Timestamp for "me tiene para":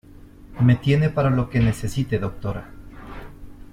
0.61-1.29